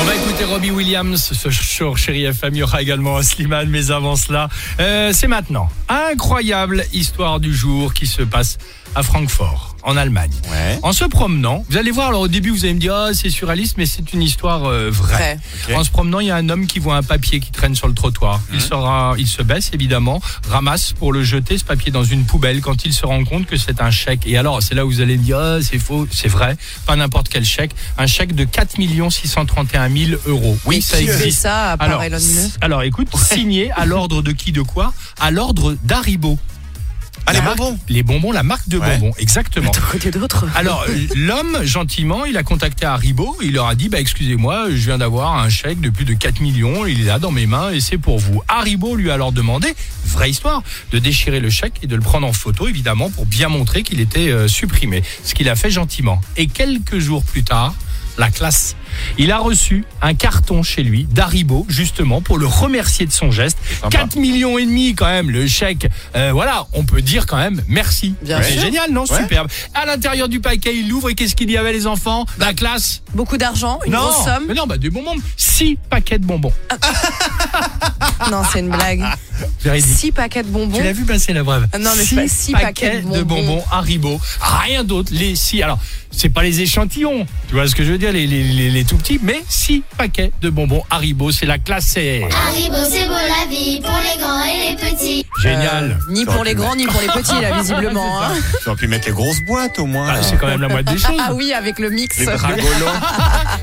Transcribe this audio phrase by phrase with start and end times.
[0.00, 2.54] On va écouter Robbie Williams ce sur Chéri FM.
[2.54, 4.48] Il y aura également Slimane, mais avant cela,
[4.80, 5.68] euh, c'est maintenant.
[5.88, 8.58] Incroyable histoire du jour qui se passe
[8.94, 10.32] à Francfort, en Allemagne.
[10.50, 10.78] Ouais.
[10.82, 13.30] En se promenant, vous allez voir, alors au début vous allez me dire, ah, c'est
[13.30, 15.38] surréaliste, mais c'est une histoire euh, vraie.
[15.74, 17.86] En se promenant, il y a un homme qui voit un papier qui traîne sur
[17.86, 18.40] le trottoir.
[18.52, 22.60] Il, sera, il se baisse évidemment, ramasse pour le jeter ce papier dans une poubelle
[22.60, 24.26] quand il se rend compte que c'est un chèque.
[24.26, 26.56] Et alors, c'est là où vous allez me dire, ah, c'est faux, c'est vrai,
[26.86, 28.78] pas n'importe quel chèque, un chèque de 4
[29.68, 30.58] 631 000 euros.
[30.64, 31.40] Oui, ça Qui fait existe.
[31.42, 34.92] ça à part Alors, Elon Musk alors écoute, signé à l'ordre de qui de quoi?
[35.20, 36.38] À l'ordre d'Haribo.
[37.26, 38.96] Ah, les marque- bonbons Les bonbons, la marque de Ouais.
[38.96, 39.70] bonbons, exactement.
[39.92, 40.10] Côté.
[40.54, 44.76] Alors, euh, l'homme, gentiment, il a contacté Haribo, il leur a dit, bah, excusez-moi, je
[44.76, 47.70] viens d'avoir un chèque de plus de 4 millions, il est là dans mes mains
[47.70, 48.40] et c'est pour vous.
[48.48, 49.74] Haribo lui a alors demandé,
[50.06, 53.48] vraie histoire, de déchirer le chèque et de le prendre en photo, évidemment, pour bien
[53.50, 55.02] montrer qu'il était euh, supprimé.
[55.22, 56.22] Ce qu'il a fait gentiment.
[56.38, 57.74] Et quelques jours plus tard,
[58.18, 58.76] la classe.
[59.16, 63.56] Il a reçu un carton chez lui d'Haribo, justement, pour le remercier de son geste.
[63.80, 63.96] sympa.
[63.98, 65.88] 4 millions et demi, quand même, le chèque.
[66.16, 68.14] Euh, voilà, on peut dire quand même merci.
[68.22, 68.62] Bien C'est sûr.
[68.62, 69.04] génial, non?
[69.08, 69.18] Ouais.
[69.18, 69.48] Superbe.
[69.74, 72.26] À l'intérieur du paquet, il l'ouvre et qu'est-ce qu'il y avait, les enfants?
[72.38, 74.44] La classe Beaucoup d'argent, une grosse somme.
[74.48, 75.14] Mais non, bah des bonbons.
[75.36, 76.52] 6 paquets de bonbons.
[78.30, 79.02] Non, c'est une blague.
[79.80, 80.76] Six paquets de bonbons.
[80.76, 83.62] Tu l'as vu passer la brève Ah non, mais c'est pas six paquets de bonbons.
[83.70, 84.20] Haribo.
[84.40, 85.10] Rien d'autre.
[85.12, 85.62] Les six.
[85.62, 85.78] Alors,
[86.10, 87.26] c'est pas les échantillons.
[87.48, 89.82] Tu vois ce que je veux dire, les, les, les, les tout petits, mais six
[89.96, 91.30] paquets de bonbons Haribo.
[91.30, 92.26] C'est la classe C.
[92.48, 95.24] Haribo, c'est beau la vie pour les grands et les petits.
[95.42, 95.98] Génial.
[96.10, 98.22] Ni pour les grands, ni pour les petits, là, visiblement.
[98.22, 98.32] hein.
[98.62, 100.08] Tu aurais pu mettre les grosses boîtes au moins.
[100.10, 101.16] Ah, c'est quand même la moitié des choses.
[101.20, 102.18] Ah oui, avec le mix.
[102.18, 102.26] Les.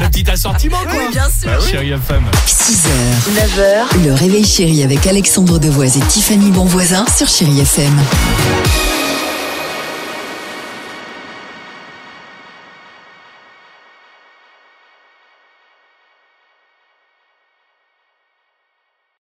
[0.00, 0.92] Le petit assortiment, quoi.
[0.92, 1.60] Oui, bien sûr.
[1.60, 2.24] Chérie FM.
[2.46, 2.88] 6h,
[3.34, 7.92] 9h, le réveil chéri avec Alexandre Devoise et Tiffany Bonvoisin sur Chéri FM.